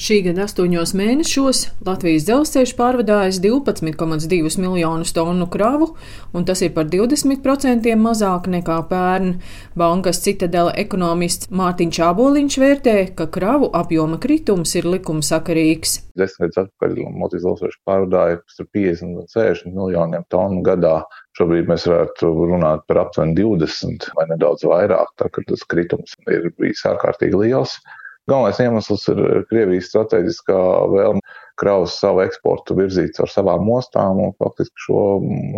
Šī 0.00 0.22
gada 0.24 0.46
astoņos 0.46 0.94
mēnešos 0.96 1.58
Latvijas 1.84 2.24
dzelzceļš 2.24 2.70
pārvadājis 2.78 3.42
12,2 3.44 4.54
miljonus 4.62 5.12
tonu 5.12 5.44
kravu, 5.52 5.90
un 6.32 6.46
tas 6.48 6.62
ir 6.64 6.72
par 6.72 6.86
20% 6.88 7.92
mazāk 8.00 8.48
nekā 8.54 8.78
pērn. 8.88 9.34
Bankas 9.76 10.22
citadela 10.24 10.72
ekonomists 10.80 11.52
Mārtiņš 11.52 12.00
Aboliņš 12.08 12.58
vērtē, 12.64 12.96
ka 13.20 13.28
kravu 13.36 13.68
apjoma 13.82 14.16
kritums 14.16 14.72
ir 14.80 14.88
likumsakarīgs. 14.96 15.98
Desmit 16.16 16.56
gadus 16.56 16.64
atpakaļ 16.64 16.98
Latvijas 17.20 17.44
dzelzceļš 17.44 17.78
pārvadāja 17.84 18.42
50 18.64 19.06
un 19.12 19.28
60 19.36 19.76
miljoniem 19.76 20.24
tonu 20.32 20.64
gadā. 20.64 21.02
Šobrīd 21.36 21.68
mēs 21.68 21.84
varētu 21.92 22.32
runāt 22.48 22.88
par 22.88 23.04
aptuveni 23.04 23.36
20 23.44 24.14
vai 24.16 24.30
nedaudz 24.32 24.64
vairāk, 24.64 25.12
tā 25.20 25.28
ka 25.28 25.44
tas 25.44 25.68
kritums 25.68 26.16
ir 26.32 26.48
bijis 26.56 26.88
ārkārtīgi 26.88 27.44
liels. 27.44 27.82
Galvenais 28.30 28.60
iemesls 28.62 29.08
ir 29.10 29.20
Krievijas 29.50 29.88
strateģiskā 29.90 30.58
vēlme 30.92 31.22
kravas 31.58 31.96
savu 31.98 32.22
eksportu 32.22 32.76
virzīt 32.78 33.18
ar 33.22 33.30
savām 33.30 33.66
ostām, 33.74 34.20
un 34.22 34.34
faktiski 34.38 34.86
šo 34.86 35.02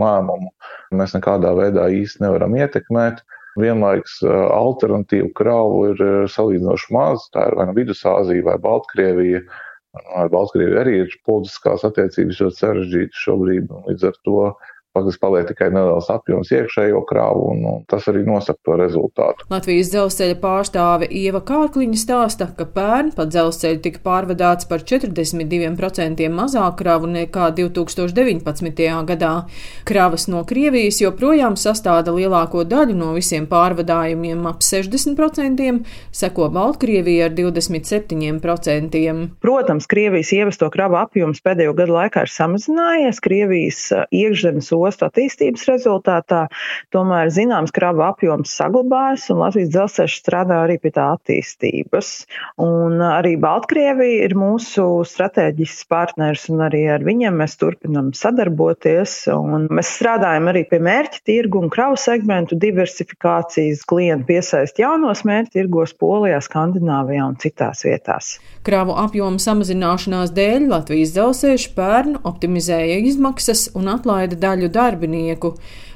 lēmumu 0.00 0.48
mēs 0.96 1.12
nekādā 1.16 1.52
veidā 1.58 1.90
īsti 1.92 2.24
nevaram 2.24 2.56
ietekmēt. 2.56 3.20
Vienlaiks 3.60 4.16
alternatīvu 4.26 5.30
kravu 5.38 5.84
ir 5.92 6.00
salīdzinoši 6.32 6.94
maz. 6.96 7.28
Tā 7.36 7.46
ir 7.50 7.58
vai 7.60 7.68
nu 7.68 7.76
Vidusāzija 7.76 8.48
vai 8.48 8.56
Baltkrievija. 8.64 9.44
Ar 10.18 10.32
Baltkrieviju 10.32 10.80
arī 10.80 10.96
ir 11.04 11.18
politiskās 11.28 11.84
attiecības 11.86 12.40
ļoti 12.42 12.62
sarežģītas 12.64 13.26
šobrīd, 13.28 13.68
un 13.70 13.84
līdz 13.86 14.08
ar 14.08 14.16
to 14.26 14.40
Faktiski 14.94 15.20
paliek 15.24 15.48
tikai 15.48 15.72
neliels 15.74 16.06
apjoms 16.12 16.52
iekšējo 16.54 17.00
krāvu, 17.08 17.48
un, 17.50 17.64
un 17.66 17.80
tas 17.90 18.04
arī 18.10 18.20
nosaka 18.26 18.60
to 18.62 18.76
rezultātu. 18.78 19.46
Latvijas 19.50 19.90
dzelzceļa 19.90 20.36
pārstāve 20.38 21.08
Ieva 21.10 21.40
Kārkliņa 21.42 21.98
stāsta, 21.98 22.46
ka 22.54 22.66
pērn 22.76 23.10
pa 23.16 23.26
dzelzceļu 23.26 23.80
tika 23.82 24.02
pārvadāts 24.04 24.68
par 24.70 24.84
42% 24.86 26.28
mazāk 26.30 26.76
kravu 26.78 27.10
nekā 27.10 27.48
2019. 27.58 28.84
gadā. 29.08 29.32
Kravas 29.88 30.28
no 30.30 30.44
Krievijas 30.46 31.00
joprojām 31.02 31.58
sastāda 31.58 32.14
lielāko 32.14 32.62
daļu 32.62 32.94
no 32.98 33.10
visiem 33.18 33.48
pārvadājumiem 33.50 34.46
ap 34.46 34.62
60%, 34.62 35.82
seko 36.14 36.48
Baltkrievija 36.54 37.28
ar 37.32 37.34
27%. 37.34 39.02
Protams, 39.42 39.90
Krievijas 39.90 40.30
ievesto 40.38 40.70
kravu 40.70 41.00
apjoms 41.02 41.42
pēdējo 41.42 41.74
gadu 41.82 41.98
laikā 41.98 42.24
ir 42.28 42.32
samazinājies. 42.32 43.22
Krievijas 43.24 43.82
iekšzemes 44.14 44.70
ostu 44.88 45.08
attīstības 45.08 45.66
rezultātā 45.70 46.44
tomēr 46.94 47.32
zināms 47.34 47.74
krava 47.74 48.10
apjoms 48.12 48.52
saglabājas, 48.58 49.26
un 49.32 49.42
Latvijas 49.42 49.72
dzelzceļš 49.74 50.18
strādā 50.20 50.60
arī 50.64 50.78
pie 50.82 50.92
tā 50.94 51.10
attīstības. 51.16 52.12
Un 52.62 53.02
arī 53.04 53.34
Baltkrievija 53.40 54.28
ir 54.28 54.36
mūsu 54.38 54.86
strateģisks 55.08 55.88
partners, 55.90 56.48
un 56.52 56.64
arī 56.68 56.84
ar 56.94 57.04
viņiem 57.06 57.36
mēs 57.40 57.58
turpinam 57.60 58.12
sadarboties. 58.16 59.16
Mēs 59.68 59.92
strādājam 59.98 60.50
arī 60.52 60.64
pie 60.70 60.80
mērķa 60.84 61.24
tirgu 61.26 61.64
un 61.64 61.72
kravu 61.72 61.98
segmentu 62.00 62.58
diversifikācijas, 62.60 63.84
klientu 63.88 64.28
piesaist 64.32 64.80
jaunos 64.82 65.24
mērķa 65.26 65.54
tirgos 65.58 65.94
Polijā, 65.98 66.40
Skandināvijā 66.44 67.26
un 67.26 67.38
citās 67.40 67.84
vietās. 67.86 68.34
Kravu 68.64 68.96
apjomu 69.00 69.40
samazināšanās 69.42 70.32
dēļ 70.34 70.68
Latvijas 70.70 71.14
dzelzceļš 71.14 71.66
pērn 71.76 72.18
optimizēja 72.24 73.00
izmaksas 73.10 73.66
un 73.76 73.90
atlaida 73.92 74.38
daļu 74.40 74.70
darbinieku. 74.74 75.54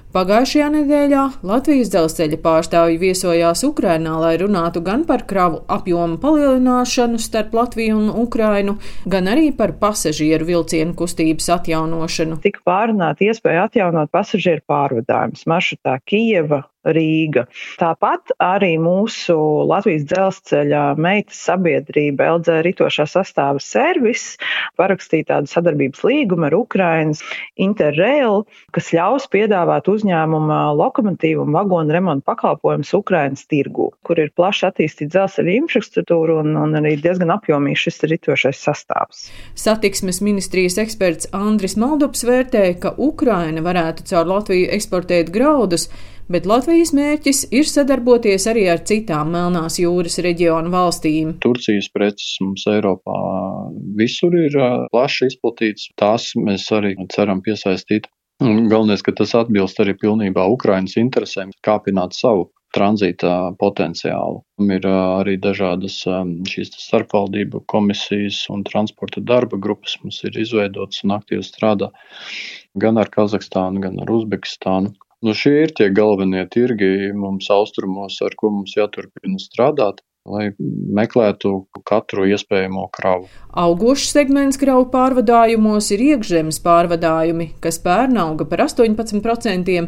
Pagājušajā 0.08 0.66
nedēļā 0.72 1.22
Latvijas 1.44 1.90
dzelzceļa 1.92 2.36
pārstāvji 2.40 2.96
viesojās 3.02 3.60
Ukrainā, 3.66 4.14
lai 4.22 4.38
runātu 4.40 4.80
gan 4.86 5.02
par 5.04 5.26
kravu 5.28 5.60
apjomu 5.68 6.16
palielināšanu 6.22 7.20
starp 7.20 7.52
Latviju 7.58 7.98
un 7.98 8.08
Ukrainu, 8.22 8.78
gan 9.04 9.28
arī 9.28 9.50
par 9.58 9.74
pasažieru 9.82 10.48
vilcienu 10.48 10.96
kustības 10.96 11.50
atjaunošanu. 11.58 12.40
Tika 12.40 12.64
pārunāta 12.64 13.28
iespēja 13.28 13.66
atjaunot 13.68 14.08
pasažieru 14.14 14.64
pārvadājumus 14.72 15.44
maršrutā 15.52 15.98
Kijeva, 16.08 16.62
Rīga. 16.86 17.44
Tāpat 17.80 18.32
arī 18.42 18.76
mūsu 18.80 19.34
Latvijas 19.68 20.04
dzelzceļa 20.08 20.82
meitas 21.00 21.40
sabiedrība 21.48 22.28
LZ 22.36 22.60
Ritošā 22.66 23.06
sastāva 23.10 23.58
servis 23.62 24.36
parakstīja 24.78 25.28
tādu 25.32 25.50
sadarbības 25.50 26.04
līgumu 26.06 26.46
ar 26.48 26.54
Ukrainas 26.58 27.22
Interrail, 27.58 28.44
kas 28.74 28.92
ļaus 28.94 29.26
piedāvāt 29.32 29.90
uzņēmuma 29.90 30.60
lokomotīvu 30.78 31.44
un 31.48 31.56
vagonu 31.56 31.96
remontu 31.96 32.28
pakalpojumus 32.30 32.94
Ukrainas 32.94 33.46
tirgu, 33.50 33.90
kur 34.06 34.22
ir 34.22 34.30
plaši 34.38 34.68
attīstīta 34.70 35.16
dzelzceļa 35.16 35.56
infrastruktūra 35.58 36.38
un, 36.44 36.54
un 36.62 36.78
arī 36.78 36.94
diezgan 37.02 37.34
apjomīgs 37.34 37.88
šis 37.88 38.04
ritošais 38.12 38.62
sastāvs. 38.68 39.26
Satiksmes 39.58 40.22
ministrijas 40.24 40.78
eksperts 40.80 41.32
Andris 41.34 41.74
Maldups 41.80 42.22
vērtēja, 42.28 42.78
ka 42.84 42.94
Ukraina 43.02 43.64
varētu 43.66 44.06
caur 44.08 44.30
Latviju 44.30 44.70
eksportēt 44.78 45.34
graudus, 45.34 45.88
bet 46.32 46.46
Latvijas 46.48 46.92
mērķis 46.96 47.46
ir 47.56 47.68
sadarboties 47.68 48.46
arī 48.50 48.66
ar 48.72 48.82
citām 48.88 49.32
Melnās 49.34 49.78
jūras 49.80 50.20
reģionu 50.24 50.72
valstīm. 50.74 51.34
Turcijas 51.44 51.90
preces 51.94 52.36
mums 52.44 52.66
Eiropā 52.70 53.18
visur 53.98 54.36
ir 54.38 54.54
plaši 54.92 55.32
izplatīts. 55.32 55.90
Tās 56.00 56.30
mēs 56.38 56.68
arī 56.74 56.94
ceram 57.14 57.42
piesaistīt. 57.44 58.10
Galvenais, 58.38 59.02
ka 59.02 59.16
tas 59.18 59.34
atbilst 59.34 59.80
arī 59.82 59.96
pilnībā 59.98 60.44
Ukrainas 60.46 60.94
interesēm, 61.00 61.50
kāpināt 61.66 62.14
savu 62.14 62.46
tranzīta 62.76 63.54
potenciālu. 63.58 64.42
Ir 64.62 64.86
arī 64.88 65.38
dažādas 65.40 65.96
šīs 66.52 66.70
starpvaldību 66.76 67.64
komisijas 67.72 68.44
un 68.52 68.62
transporta 68.68 69.22
darba 69.24 69.58
grupas 69.58 69.96
mums 70.02 70.20
ir 70.28 70.38
izveidotas 70.38 71.02
un 71.06 71.16
aktīvi 71.16 71.44
strādā 71.46 71.90
gan 72.78 73.00
ar 73.00 73.10
Kazahstānu, 73.10 73.82
gan 73.82 73.98
ar 74.04 74.12
Uzbekistānu. 74.12 74.94
Nu, 75.26 75.34
šie 75.34 75.54
ir 75.64 75.72
tie 75.74 75.88
galvenie 75.90 76.44
tirgi 76.52 77.10
mums 77.16 77.48
austrumos, 77.50 78.20
ar 78.22 78.36
ko 78.38 78.52
mums 78.54 78.76
jāturpina 78.78 79.40
strādāt 79.42 80.04
lai 80.28 80.48
meklētu 80.58 81.52
katru 81.88 82.26
iespējamo 82.28 82.86
kravu. 82.94 83.28
Augošs 83.58 84.10
segments 84.14 84.60
kravu 84.60 84.88
pārvadājumos 84.92 85.90
ir 85.94 86.04
iekšzemes 86.08 86.60
pārvadājumi, 86.64 87.50
kas 87.64 87.80
pērn 87.84 88.20
auga 88.22 88.46
par 88.48 88.64
18%, 88.66 89.78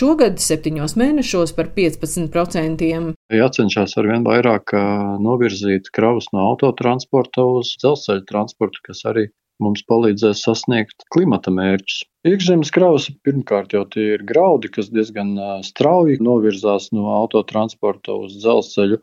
šogad 0.00 0.42
septiņos 0.42 0.96
mēnešos 1.00 1.54
par 1.58 1.72
15%. 1.76 2.92
Jācenšas 3.40 3.98
arvien 4.00 4.26
vairāk 4.26 4.76
novirzīt 5.24 5.90
kravus 5.94 6.30
no 6.34 6.46
autotransporta 6.52 7.44
uz 7.58 7.74
dzelzceļa 7.82 8.26
transportu, 8.30 8.84
kas 8.88 9.04
arī 9.08 9.28
mums 9.62 9.82
palīdzēs 9.90 10.44
sasniegt 10.46 11.08
klimata 11.14 11.50
mērķus. 11.54 12.04
Iekšzemes 12.26 12.72
kravas 12.74 13.04
pirmkārt 13.22 13.76
jau 13.76 13.84
tie 13.86 14.16
ir 14.16 14.24
graudi, 14.26 14.66
kas 14.74 14.88
diezgan 14.90 15.36
strauji 15.62 16.16
novirzās 16.18 16.88
no 16.90 17.12
autotransporta 17.14 18.16
uz 18.18 18.32
dzelzceļu, 18.42 18.98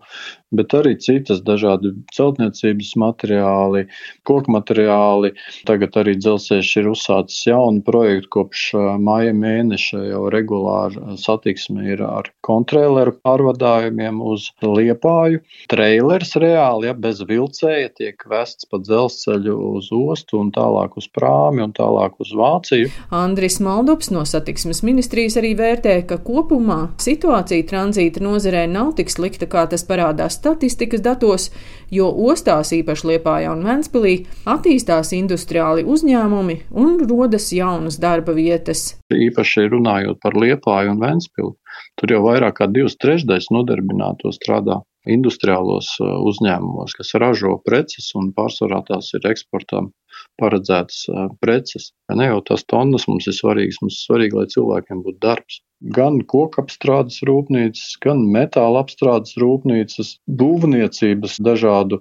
bet 0.60 0.76
arī 0.76 0.98
citas 1.00 1.40
dažādi 1.48 1.94
celtniecības 2.12 2.90
materiāli, 3.00 3.86
koku 4.28 4.52
materiāli. 4.52 5.32
Tagad 5.70 5.96
arī 6.02 6.18
dzelzceļš 6.20 6.72
ir 6.82 6.90
uzsācis 6.92 7.46
jaunu 7.48 7.86
projektu 7.88 8.34
kopš 8.36 8.66
māja 9.08 9.32
mēneša 9.40 10.04
jau 10.10 10.26
regulāri 10.36 11.16
satiksme 11.22 11.88
ir 11.96 12.04
ar 12.04 12.28
kontrēleru 12.44 13.16
pārvadājumiem 13.24 14.20
uz 14.28 14.50
Liepāju. 14.60 15.40
Treilers 15.72 16.36
reāli, 16.44 16.92
ja 16.92 16.98
bez 17.08 17.24
vilcēja 17.24 17.96
tiek 17.96 18.28
vests 18.28 18.68
pa 18.68 18.84
dzelzceļu 18.84 19.56
uz 19.80 19.88
ostu 19.96 20.44
un 20.44 20.52
tālāk 20.52 21.00
uz 21.00 21.08
prāmi 21.16 21.64
un 21.64 21.72
tālāk 21.80 22.20
uz 22.20 22.36
Vāciju. 22.36 22.92
Andris 23.10 23.60
Maldups 23.60 24.10
no 24.12 24.24
satiksmes 24.26 24.82
ministrijas 24.86 25.38
arī 25.42 25.52
vērtē, 25.58 25.96
ka 26.10 26.18
kopumā 26.26 26.80
situācija 27.02 27.68
tranzīta 27.70 28.24
nozarē 28.26 28.66
nav 28.72 28.94
tik 28.98 29.12
slikta, 29.14 29.46
kā 29.50 29.66
tas 29.70 29.86
parādās 29.86 30.40
statistikas 30.40 31.04
datos, 31.06 31.50
jo 31.94 32.10
ostās, 32.30 32.74
īpaši 32.76 33.12
Liepājā 33.12 33.52
un 33.54 33.62
Ventspilī, 33.68 34.16
attīstās 34.50 35.14
industriāli 35.18 35.86
uzņēmumi 35.86 36.58
un 36.74 36.98
rodas 37.06 37.52
jaunas 37.54 38.00
darba 38.02 38.34
vietas. 38.38 38.96
Īpaši 39.14 39.70
runājot 39.76 40.20
par 40.24 40.38
Liepāju 40.42 40.96
un 40.96 41.06
Ventspili, 41.06 41.54
tur 42.00 42.18
jau 42.18 42.26
vairāk 42.26 42.60
kā 42.62 42.72
divas 42.72 42.98
trešdaļas 42.98 43.52
nodarbināto 43.54 44.34
strādā 44.34 44.82
industriālos 45.12 45.92
uzņēmumos, 46.02 46.96
kas 46.98 47.14
ražo 47.22 47.58
preces 47.66 48.12
un 48.18 48.32
pārsvarā 48.36 48.82
tās 48.88 49.12
ir 49.18 49.28
eksportam 49.30 49.92
paredzētas 50.40 51.06
preces. 51.44 51.92
Ne 52.20 52.30
jau 52.30 52.42
tās 52.50 52.66
tonnas 52.72 53.08
mums 53.10 53.28
ir 53.30 53.36
svarīgas, 53.38 53.82
mums 53.84 53.98
ir 54.00 54.08
svarīgi, 54.08 54.38
lai 54.40 54.52
cilvēkiem 54.52 55.04
būtu 55.06 55.22
darbs. 55.24 55.62
Gan 55.96 56.22
kokapstrādes 56.32 57.20
rūpnīcas, 57.28 57.98
gan 58.02 58.24
metāla 58.32 58.82
apstrādes 58.86 59.36
rūpnīcas, 59.42 60.14
būvniecības 60.40 61.36
dažādu 61.46 62.00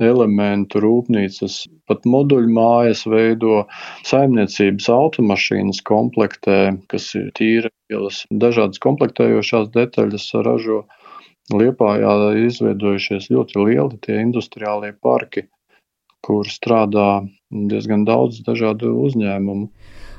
elementu 0.00 0.80
rūpnīcas, 0.84 1.58
pat 1.90 2.06
moduļu 2.08 2.52
mājas 2.56 3.02
veido, 3.10 3.64
saimniecības 4.06 4.88
automašīnas 4.94 5.82
komplektē, 5.90 6.60
kas 6.92 7.10
ir 7.18 7.32
tīra 7.36 7.72
ielas, 7.92 8.22
dažādas 8.30 8.80
komplektējošās 8.86 9.72
detaļas 9.74 10.30
ražo. 10.46 10.84
Liepājā 11.54 12.12
izveidojušies 12.48 13.28
ļoti 13.30 13.60
lieli 13.62 14.00
tie 14.02 14.18
industriālie 14.18 14.90
parki, 14.98 15.46
kur 16.26 16.48
strādā 16.50 17.22
diezgan 17.50 18.02
daudz 18.08 18.40
dažādu 18.46 18.90
uzņēmumu. 19.06 19.68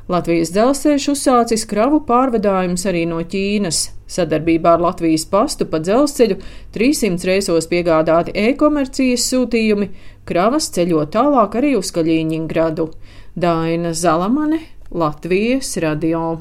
Latvijas 0.07 0.53
dzelzceļš 0.56 1.06
uzsācis 1.12 1.65
kravu 1.68 2.00
pārvadājumus 2.07 2.85
arī 2.88 3.03
no 3.09 3.19
Ķīnas. 3.19 3.81
Sadarbībā 4.07 4.77
ar 4.77 4.85
Latvijas 4.85 5.27
pastu 5.27 5.68
pa 5.68 5.81
dzelzceļu 5.83 6.39
300 6.77 7.27
reisos 7.27 7.68
piegādāti 7.68 8.31
e-komercijas 8.47 9.27
sūtījumi, 9.27 9.91
kravas 10.24 10.71
ceļo 10.71 11.03
tālāk 11.12 11.59
arī 11.59 11.75
uz 11.75 11.91
Kaļiņingradu. 11.91 12.88
Daina 13.35 13.91
Zalamane, 13.91 14.63
Latvijas 14.95 15.75
radio. 15.83 16.38